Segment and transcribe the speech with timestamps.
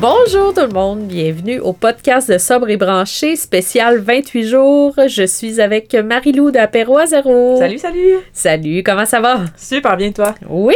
[0.00, 4.94] Bonjour tout le monde, bienvenue au podcast de Sobre et Branché, spécial 28 jours.
[5.08, 7.56] Je suis avec Marie-Lou d'Apéro à zéro.
[7.58, 8.14] Salut, salut!
[8.32, 9.40] Salut, comment ça va?
[9.56, 10.36] Super bien, toi?
[10.48, 10.74] Oui!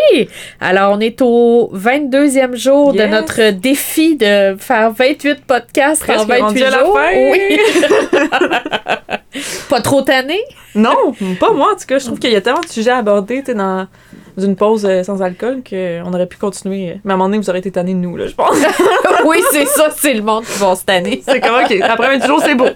[0.60, 6.28] Alors, on est au 22e jour de notre défi de faire 28 podcasts en Presque
[6.28, 6.98] 28 rendu à la jours.
[6.98, 7.12] fin.
[7.14, 7.60] Oui!
[9.70, 10.40] Pas trop tanné?
[10.74, 11.98] Non, pas moi en tout cas.
[11.98, 13.86] Je trouve qu'il y a tellement de sujets à aborder dans
[14.38, 17.00] une pause euh, sans alcool qu'on aurait pu continuer.
[17.04, 18.56] Mais à un moment donné, vous aurez été tannés de nous, là, je pense.
[19.24, 21.22] oui, c'est ça, c'est le monde qui va se tanner.
[21.26, 22.68] C'est comme, OK, après 20 jours, c'est beau.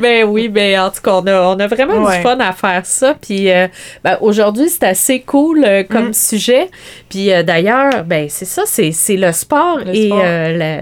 [0.00, 2.16] Ben oui, ben en tout cas, on a, on a vraiment Ouais.
[2.16, 3.14] du fun à faire ça.
[3.20, 3.68] Puis euh,
[4.02, 6.14] ben, aujourd'hui, c'est assez cool euh, comme Mm.
[6.14, 6.68] sujet.
[7.08, 10.08] Puis euh, d'ailleurs, ben c'est ça, c'est, c'est le sport Le et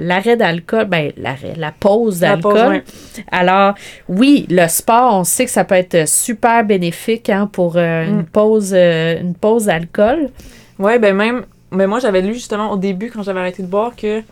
[0.01, 2.53] l'arrêt d'alcool, ben l'arrêt, la pause La d'alcool.
[2.53, 2.85] pause, ouais.
[3.33, 3.75] Alors
[4.09, 8.19] oui, le sport, on sait que ça peut être super bénéfique hein, pour euh, une
[8.21, 8.25] Mm.
[8.27, 10.31] pause, une pause d'alcool.
[10.79, 11.45] Ouais, ben même.
[11.71, 14.23] Mais moi, j'avais lu justement au début, quand j'avais arrêté de boire, que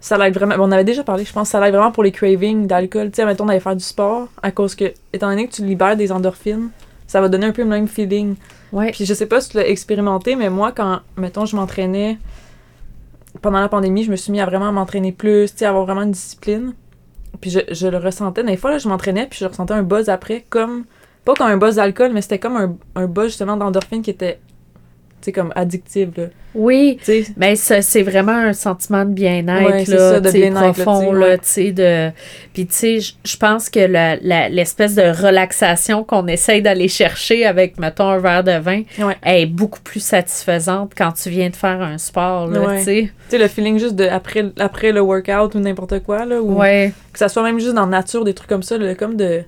[0.00, 0.54] ça l'aide vraiment.
[0.58, 3.10] on avait déjà parlé, je pense, ça l'aide vraiment pour les cravings d'alcool.
[3.10, 5.96] Tu sais, mettons, d'aller faire du sport, à cause que, étant donné que tu libères
[5.96, 6.70] des endorphines,
[7.06, 8.36] ça va donner un peu le même feeling.
[8.72, 8.90] Ouais.
[8.90, 12.18] Puis je sais pas si tu l'as expérimenté, mais moi, quand, mettons, je m'entraînais
[13.42, 16.02] pendant la pandémie, je me suis mis à vraiment m'entraîner plus, tu sais, avoir vraiment
[16.02, 16.74] une discipline.
[17.40, 18.42] Puis je, je le ressentais.
[18.42, 20.84] Des fois, là, je m'entraînais, puis je ressentais un buzz après, comme.
[21.24, 24.38] Pas comme un buzz d'alcool, mais c'était comme un, un buzz justement d'endorphine qui était,
[25.26, 26.24] sais, comme addictif, là.
[26.54, 31.12] Oui, Tu sais, Ben, c'est vraiment un sentiment de bien-être, Ouais, là, de là, profond,
[31.12, 32.10] là, tu sais, de...
[32.54, 33.80] Puis, tu sais, je- pense que
[34.48, 39.16] l'espèce de relaxation qu'on essaye d'aller chercher avec, mettons, un verre de vin, Ouais.
[39.22, 42.78] elle est beaucoup plus satisfaisante quand tu viens de faire un sport, là, Ouais.
[42.78, 43.02] tu sais.
[43.02, 46.40] tu sais, le feeling juste de après, après le workout ou n'importe quoi, là.
[46.40, 46.58] Ou
[47.12, 49.42] que ça soit même juste dans la nature, des trucs comme ça, là, comme de.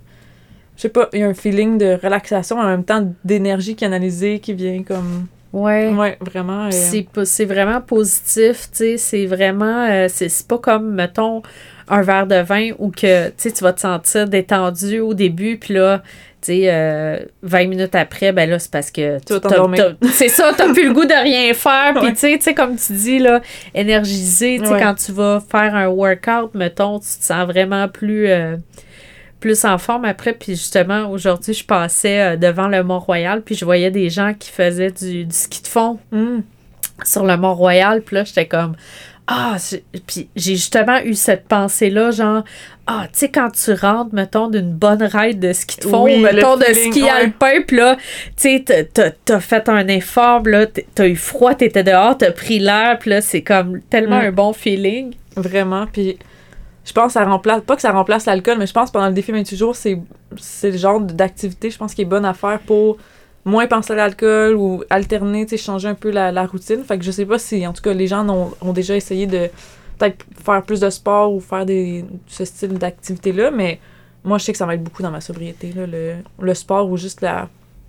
[0.77, 4.39] Je sais pas, il y a un feeling de relaxation en même temps d'énergie canalisée
[4.39, 5.27] qui vient comme.
[5.53, 5.89] Ouais.
[5.89, 6.67] Ouais, vraiment.
[6.67, 11.43] euh, C'est vraiment positif, tu sais, c'est vraiment, euh, c'est c'est pas comme, mettons,
[11.89, 15.57] un verre de vin où que, tu sais, tu vas te sentir détendu au début,
[15.59, 16.03] puis là,
[16.41, 19.19] tu sais, euh, 20 minutes après, ben là, c'est parce que...
[19.25, 19.97] Tu vas t'as- t'endormir.
[20.01, 22.55] t'as- C'est ça, t'as plus le goût de rien faire, puis tu sais, tu sais,
[22.55, 23.41] comme tu dis, là,
[23.75, 24.81] énergisé, tu sais, Ouais.
[24.81, 28.29] quand tu vas faire un workout, mettons, tu te sens vraiment plus...
[29.41, 30.33] plus en forme après.
[30.33, 34.51] Puis justement, aujourd'hui, je passais euh, devant le Mont-Royal, puis je voyais des gens qui
[34.51, 36.41] faisaient du, du ski de fond hmm.
[37.05, 38.03] sur le Mont-Royal.
[38.03, 38.75] Puis là, j'étais comme,
[39.31, 39.57] ah,
[40.07, 42.45] puis j'ai justement eu cette pensée-là, genre,
[42.87, 46.19] ah, tu sais, quand tu rentres, mettons, d'une bonne ride de ski de fond, Oui,
[46.21, 47.11] mettons, de feeling, ski ouais.
[47.11, 47.97] alpin, puis là,
[48.37, 48.89] tu sais,
[49.25, 53.21] t'as- fait un effort, là, t'as eu froid, t'étais dehors, t'as pris l'air, puis là,
[53.21, 54.27] c'est comme tellement Mm.
[54.27, 55.15] un bon feeling.
[55.37, 55.87] Vraiment.
[55.93, 56.19] Puis
[56.89, 57.61] je pense que ça remplace.
[57.63, 60.01] Pas que ça remplace l'alcool, mais je pense que pendant le défi 28 jours, c'est
[60.37, 62.97] c'est le genre d'activité, je pense, qui est bonne à faire pour
[63.45, 66.83] moins penser à l'alcool ou alterner, tu sais, changer un peu la, la routine.
[66.85, 69.27] Fait que je sais pas si, en tout cas, les gens ont, ont déjà essayé
[69.27, 69.49] de
[69.99, 73.81] peut-être faire plus de sport ou faire des, ce style d'activité-là, mais
[74.25, 76.97] moi, je sais que ça être beaucoup dans ma sobriété, là, le, le sport ou
[76.97, 77.49] juste la,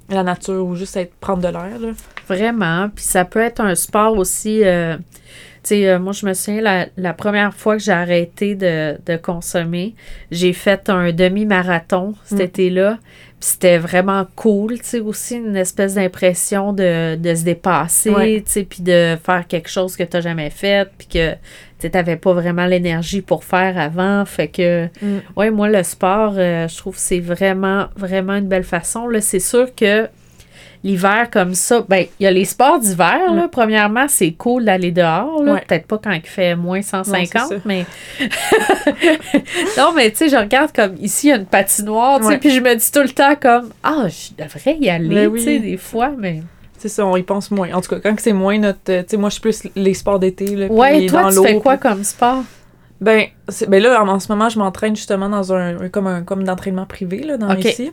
[0.10, 1.80] la nature ou juste être, prendre de l'air.
[1.80, 1.90] là.
[2.28, 2.90] Vraiment.
[2.94, 4.64] Puis ça peut être un sport aussi.
[4.64, 4.98] euh,
[5.64, 9.18] sais, euh, moi, je me souviens, la, la première fois que j'ai arrêté de, de
[9.18, 9.96] consommer,
[10.32, 12.42] j'ai fait un demi-marathon cet Mm.
[12.44, 12.98] été-là.
[13.40, 18.44] Puis c'était vraiment cool, tu sais, aussi une espèce d'impression de, de se dépasser, Ouais.
[18.46, 21.36] tu sais, puis de faire quelque chose que tu n'as jamais fait, puis que
[21.80, 24.26] tu n'avais pas vraiment l'énergie pour faire avant.
[24.26, 25.20] Fait que, Mm.
[25.38, 29.08] ouais, moi, le sport, euh, je trouve que c'est vraiment, vraiment une belle façon.
[29.08, 30.10] Là, c'est sûr que
[30.84, 33.48] l'hiver comme ça, ben, il y a les sports d'hiver, là.
[33.52, 35.54] Premièrement, c'est cool d'aller dehors, là.
[35.56, 35.64] Ouais.
[35.68, 37.62] Peut-être pas quand il fait moins 150, Non, c'est ça.
[37.66, 37.86] mais.
[39.78, 42.38] non, mais tu sais, je regarde comme ici, il y a une patinoire, tu sais,
[42.38, 45.44] puis je me dis tout le temps comme, ah, je devrais y aller, tu oui.
[45.44, 46.42] sais, des fois, mais.
[46.78, 47.74] C'est ça, on y pense moins.
[47.74, 48.80] En tout cas, quand c'est moins notre.
[48.86, 50.56] Tu sais, moi, je suis plus les sports d'été.
[50.56, 52.44] Là, Ouais, toi, dans tu l'eau, fais quoi puis- comme sport?
[53.02, 56.08] Ben, c'est- ben là, en, en ce moment, je m'entraîne justement dans un, un- comme
[56.08, 57.66] un comme d'entraînement privé là, dans Ok.
[57.66, 57.92] ici.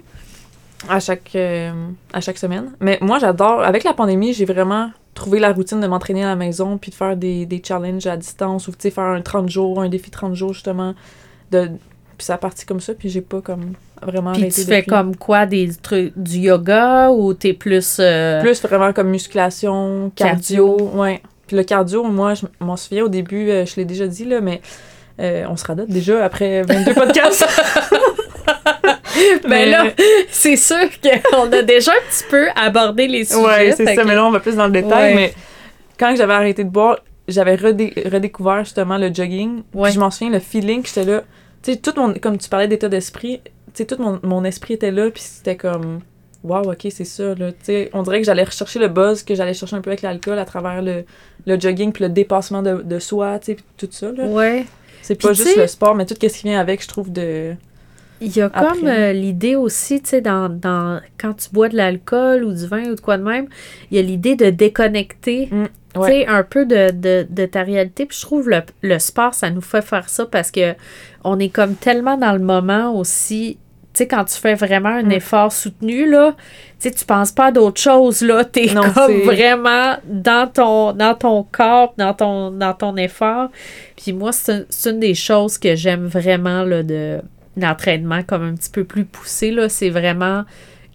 [0.88, 1.72] À chaque, euh,
[2.12, 2.72] à chaque semaine.
[2.80, 3.62] Mais moi, j'adore.
[3.62, 6.96] Avec la pandémie, j'ai vraiment trouvé la routine de m'entraîner à la maison puis de
[6.96, 10.10] faire des, des challenges à distance ou tu sais, faire un 30 jours, un défi
[10.10, 10.94] 30 jours justement.
[11.50, 11.70] De,
[12.18, 14.78] puis ça a parti comme ça, puis j'ai pas comme vraiment Puis arrêté tu fais
[14.80, 14.90] depuis.
[14.90, 17.96] comme quoi, des trucs, du yoga ou t'es plus.
[18.00, 20.76] euh, Plus vraiment comme musculation, cardio.
[20.94, 21.22] Ouais.
[21.46, 24.40] Puis le cardio, moi, je m'en souviens au début, euh, je l'ai déjà dit, là,
[24.40, 24.60] mais
[25.20, 27.46] euh, on se radote déjà après 22 podcasts.
[29.48, 29.86] Mais là,
[30.30, 33.40] c'est sûr qu'on a déjà un petit peu abordé les sujets.
[33.40, 35.14] Ouais, c'est ça, que- mais là, on va plus dans le détail.
[35.14, 35.20] Ouais.
[35.20, 35.34] Mais
[35.98, 36.98] quand j'avais arrêté de boire,
[37.28, 39.62] j'avais redé- redécouvert justement le jogging.
[39.74, 39.90] Ouais.
[39.90, 41.22] je m'en souviens, le feeling que j'étais là.
[41.62, 42.14] Tu sais, tout mon.
[42.14, 45.56] Comme tu parlais d'état d'esprit, tu sais, tout mon, mon esprit était là, puis c'était
[45.56, 46.00] comme.
[46.44, 47.50] Waouh, ok, c'est ça, là.
[47.50, 50.02] Tu sais, on dirait que j'allais rechercher le buzz que j'allais chercher un peu avec
[50.02, 51.04] l'alcool à travers le,
[51.44, 54.24] le jogging, puis le dépassement de, de soi, tu sais, puis tout ça, là.
[54.26, 54.64] Ouais.
[55.02, 57.54] C'est pas juste le sport, mais tout ce qui vient avec, je trouve, de.
[58.20, 58.66] Il y a Après.
[58.78, 62.66] comme euh, l'idée aussi, tu sais, dans, dans, quand tu bois de l'alcool ou du
[62.66, 63.46] vin ou de quoi de même,
[63.90, 65.64] il y a l'idée de déconnecter, Mm,
[65.94, 68.06] tu sais, un peu de, de, de ta réalité.
[68.06, 70.74] Puis je trouve le, le sport, ça nous fait faire ça parce que
[71.24, 73.58] on est comme tellement dans le moment aussi.
[73.94, 75.12] Tu sais, quand tu fais vraiment un Mm.
[75.12, 76.34] effort soutenu, là,
[76.78, 78.44] tu sais, tu penses pas à d'autres choses, là.
[78.44, 83.48] T'es Non, comme vraiment dans ton, dans ton corps, dans ton, dans ton effort.
[83.96, 87.20] Puis moi, c'est c'est une des choses que j'aime vraiment, là, de
[87.56, 89.68] l'entraînement comme un petit peu plus poussé, là.
[89.68, 90.44] C'est vraiment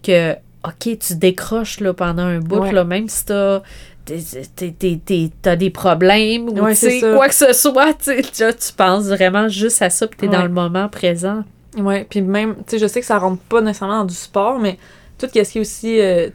[0.04, 0.34] que,
[0.66, 2.72] OK, tu décroches, là, pendant un bout, Ouais.
[2.72, 3.62] là, même si t'as...
[4.06, 4.19] t'es-
[4.56, 6.75] t'es- t'es- t'es- T'as des problèmes ou Ouais,
[7.16, 10.28] quoi que ce soit, tu sais, là, tu penses vraiment juste à ça, puis t'es
[10.28, 11.44] dans le moment présent.
[11.78, 14.60] Ouais, puis même, tu sais, je sais que ça rentre pas nécessairement dans du sport,
[14.60, 14.78] mais
[15.18, 16.30] tout ce qui est aussi euh,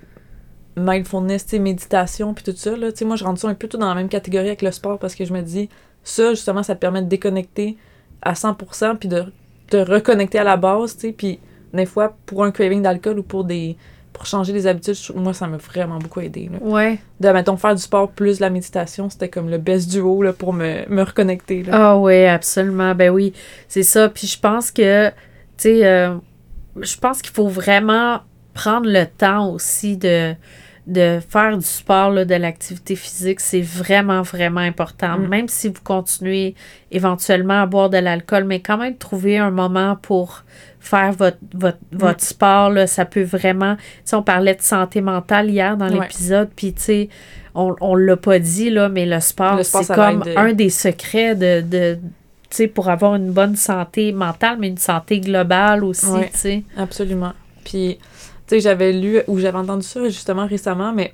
[0.77, 3.77] mindfulness, méditation, puis tout ça, là, tu sais, moi, je rentre ça un peu tout
[3.79, 5.69] dans la même catégorie avec le sport parce que je me dis,
[6.05, 7.77] ça, justement, ça te permet de déconnecter
[8.23, 9.25] à 100% puis de
[9.69, 11.39] te reconnecter à la base, tu sais, puis
[11.73, 13.77] des fois, pour un craving d'alcool ou pour des
[14.13, 16.59] pour changer des habitudes, moi, ça m'a vraiment beaucoup aidé, là.
[16.63, 16.99] Ouais.
[17.21, 20.33] De, mettons, faire du sport plus de la méditation, c'était comme le best duo, là,
[20.33, 21.73] pour me, me reconnecter, là.
[21.75, 22.95] Ah oui, absolument.
[22.95, 23.35] Ben oui,
[23.69, 24.09] c'est ça.
[24.09, 25.15] Puis je pense que, tu
[25.59, 26.15] sais, euh,
[26.81, 28.21] je pense qu'il faut vraiment
[28.55, 30.35] prendre le temps aussi de,
[30.87, 33.41] de faire du sport, là, de l'activité physique.
[33.41, 35.19] C'est vraiment, vraiment important.
[35.19, 35.27] Mm.
[35.29, 36.55] Même si vous continuez
[36.93, 40.45] éventuellement à boire de l'alcool, mais quand même trouver un moment pour
[40.79, 43.75] faire votre, votre, votre sport, là, ça peut vraiment...
[43.77, 46.01] Tu sais, on parlait de santé mentale hier dans Ouais.
[46.03, 47.09] l'épisode, puis tu sais,
[47.57, 51.35] on, on l'a pas dit, là, mais le sport, c'est comme de- un des secrets
[51.35, 51.99] de, de
[52.75, 56.31] pour avoir une bonne santé mentale, mais une santé globale aussi, Ouais.
[56.33, 56.63] tu sais.
[56.77, 57.33] Absolument.
[57.65, 57.99] Puis,
[58.47, 61.13] tu sais, j'avais lu ou j'avais entendu ça justement récemment, mais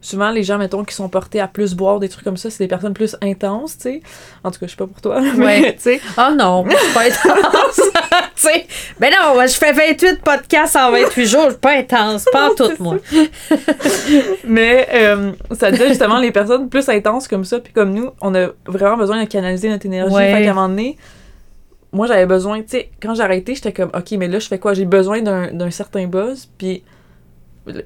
[0.00, 2.64] souvent, les gens, mettons, qui sont portés à plus boire, des trucs comme ça, c'est
[2.64, 4.02] des personnes plus intenses, tu sais.
[4.42, 5.72] En tout cas, je sais pas pour toi, mais Ouais.
[5.74, 6.00] tu sais.
[6.18, 7.76] Oh non, je suis pas intense.
[8.34, 8.66] tu sais,
[8.98, 12.50] ben non, moi, je fais 28 podcasts en 28 jours, je suis pas intense, pas
[12.50, 12.96] en tout, moi.
[14.44, 18.34] Mais euh, ça disait justement les personnes plus intenses comme ça, puis comme nous, on
[18.34, 20.14] a vraiment besoin de canaliser notre énergie.
[20.14, 20.32] Ouais.
[20.34, 20.96] Fait qu'à un moment donné,
[21.92, 24.58] moi, j'avais besoin, tu sais, quand j'ai arrêté, j'étais comme, OK, mais là, je fais
[24.58, 24.74] quoi?
[24.74, 26.82] J'ai besoin d'un d'un certain buzz, puis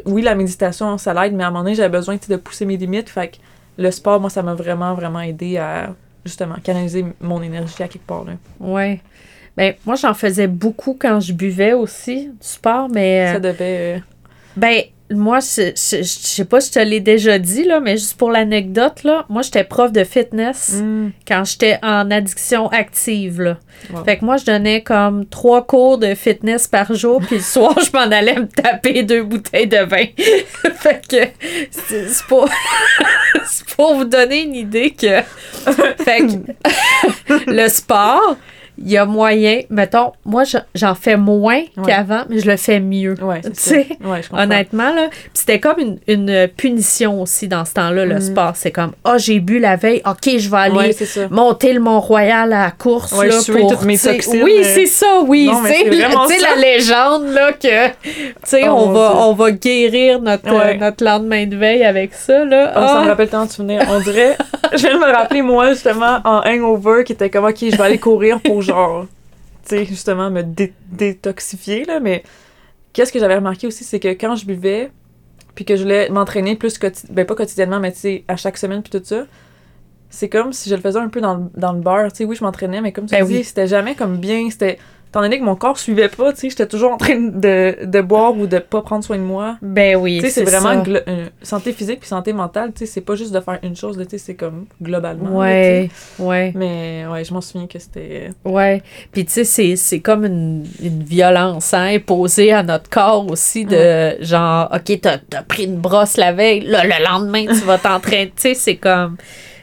[0.06, 2.38] oui, la méditation, ça l'aide, mais à un moment donné, j'avais besoin, tu sais, de
[2.38, 3.10] pousser mes limites.
[3.10, 3.36] Fait que
[3.78, 5.94] le sport, moi, ça m'a vraiment, vraiment aidé à,
[6.24, 8.32] justement, canaliser mon énergie à quelque part, là.
[8.60, 9.00] Ouais.
[9.56, 13.26] Ben, moi, j'en faisais beaucoup quand je buvais aussi, du sport, mais.
[13.28, 13.96] euh, Ça devait...
[13.96, 13.98] euh,
[14.56, 17.96] Ben, moi, je, je, je sais pas si je te l'ai déjà dit, là, mais
[17.96, 23.40] juste pour l'anecdote, là, moi, j'étais prof de fitness hmm, quand j'étais en addiction active,
[23.40, 23.58] là.
[23.90, 24.04] wow.
[24.04, 27.78] Fait que moi, je donnais comme trois cours de fitness par jour, puis le soir,
[27.84, 30.06] je m'en allais me taper deux bouteilles de vin.
[30.74, 32.48] fait que c'est pour...
[33.46, 35.22] c'est pour vous donner une idée que...
[36.02, 38.36] fait que le sport,
[38.78, 39.60] il y a moyen...
[39.70, 41.84] Mettons, moi, je- j'en fais moins Ouais.
[41.86, 43.14] qu'avant, mais je le fais mieux.
[43.22, 44.20] Ouais, c'est Ouais.
[44.32, 45.08] Honnêtement, là.
[45.10, 48.20] Puis c'était comme une, une punition aussi dans ce temps-là, le Mhm.
[48.20, 48.52] sport.
[48.54, 52.52] C'est comme, ah, j'ai bu la veille, OK, je vais aller Ouais, monter le Mont-Royal
[52.52, 53.70] à la course, là, pour...
[53.70, 54.62] toutes mes toxines, Oui, euh.
[54.64, 55.50] c'est ça, oui.
[55.66, 57.92] C'est la légende, là, que, tu
[58.44, 62.44] sais, Oh, on, va, on va guérir notre, euh, notre lendemain de veille avec ça,
[62.44, 62.72] là.
[62.76, 63.82] Oh, Ça me rappelle tant de souvenirs.
[63.88, 64.36] On dirait,
[64.72, 67.82] je viens de me rappeler, moi, justement, en hangover, qui était comme, OK, je vais
[67.82, 69.06] aller courir pour genre,
[69.64, 72.00] tu sais, justement, me dé- détoxifier, là.
[72.00, 72.22] Mais
[72.92, 74.90] qu'est-ce que j'avais remarqué aussi, c'est que quand je buvais,
[75.54, 76.78] puis que je voulais m'entraîner plus,
[77.10, 79.26] ben pas quotidiennement, mais tu sais, à chaque semaine, puis tout ça,
[80.10, 82.10] c'est comme si je le faisais un peu dans le, dans le bar.
[82.12, 83.44] Tu sais, oui, je m'entraînais, mais comme tu Ben dis, oui.
[83.44, 84.48] c'était jamais comme bien.
[84.50, 84.78] C'était.
[85.16, 88.00] Étant donné que mon corps suivait pas, tu sais, j'étais toujours en train de, de
[88.02, 89.56] boire ou de pas prendre soin de moi.
[89.62, 90.90] Ben oui, Tu sais, c'est vraiment ça.
[91.08, 93.96] euh, santé physique puis santé mentale, tu sais, c'est pas juste de faire une chose,
[93.96, 95.30] là, tu sais, c'est comme globalement.
[95.30, 96.52] là, Ouais, tu ouais.
[96.54, 98.28] Mais ouais, je m'en souviens que c'était.
[98.44, 98.82] Ouais.
[99.10, 103.64] Puis, tu sais, c'est- c'est comme une, une violence hein, imposée à notre corps aussi
[103.64, 107.78] de genre, OK, t'as as pris une brosse la veille, là, le lendemain, tu vas
[107.78, 108.26] t'entraîner.
[108.36, 109.16] tu sais, c'est comme.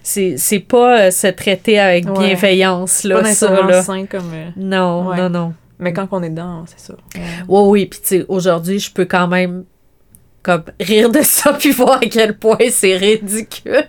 [0.03, 2.27] C'est pas euh, se traiter avec Ouais.
[2.27, 3.81] bienveillance, là, pas ça, là.
[3.81, 4.31] sain comme.
[4.33, 5.17] euh, Non, Ouais.
[5.17, 5.53] non, non.
[5.79, 6.93] Mais quand on est dedans, c'est ça.
[7.15, 7.21] Ouais.
[7.47, 7.85] Oui, oui.
[7.87, 9.63] Puis, tu sais, aujourd'hui, je peux quand même
[10.43, 13.83] comme rire de ça puis voir à quel point c'est ridicule.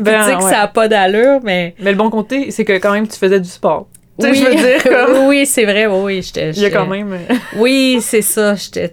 [0.00, 0.50] Ben, tu sais que ouais.
[0.50, 3.40] ça a pas d'allure, mais Mais le bon côté, c'est que quand même, tu faisais
[3.40, 3.88] du sport.
[4.18, 5.26] Oui, je veux dire, comme.
[5.28, 7.12] oui, c'est vrai, oui, j'étais- Il y a quand même.
[7.12, 8.54] euh, Oui, c'est ça.
[8.56, 8.92] J'étais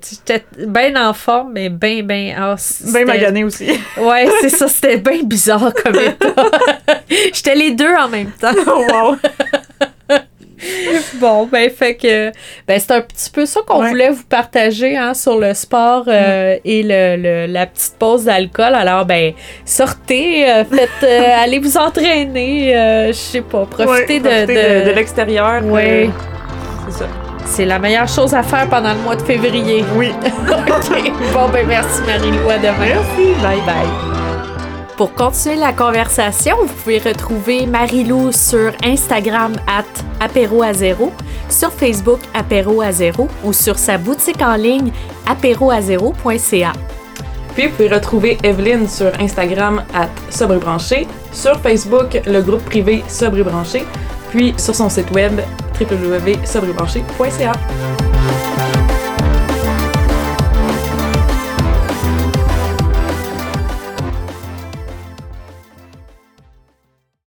[0.68, 2.56] bien en forme, mais bien, bien.
[2.58, 3.68] c'était- Bien magané aussi.
[3.98, 4.68] Ouais, c'est ça.
[4.68, 6.34] C'était bien bizarre comme état.
[7.34, 8.52] J'étais les deux en même temps.
[8.68, 9.16] oh, wow.
[11.20, 12.32] Bon, ben, fait que.
[12.68, 13.90] Ben, c'est un petit peu ça qu'on Ouais.
[13.90, 18.74] voulait vous partager hein, sur le sport euh, et le, le- la petite pause d'alcool.
[18.76, 19.34] Alors, ben,
[19.66, 20.90] sortez, euh, faites.
[21.04, 22.72] euh, allez vous entraîner.
[23.08, 24.54] Je sais pas, profitez Ouais, de.
[24.54, 25.62] de- de, l'extérieur.
[25.64, 26.08] Euh,
[26.90, 27.06] c'est ça.
[27.48, 29.84] C'est la meilleure chose à faire pendant le mois de février.
[29.96, 30.12] Oui.
[30.50, 31.12] OK.
[31.32, 32.50] Bon, ben, merci Marie-Lou.
[32.50, 32.74] À demain.
[32.80, 33.34] Merci.
[33.42, 34.25] Bye bye.
[34.98, 39.84] Pour continuer la conversation, vous pouvez retrouver Marie-Lou sur Instagram at
[40.22, 41.12] apéro à zéro,
[41.50, 44.92] sur Facebook apéro à zéro ou sur sa boutique en ligne
[45.28, 46.72] apéroazéro.ca.
[47.56, 52.64] Puis vous pouvez retrouver Evelyne sur Instagram à Sobre et Branché, sur Facebook le groupe
[52.64, 53.84] privé Sobre Branché,
[54.30, 55.42] puis sur son site web
[55.78, 57.52] www.sobrebranché.ca.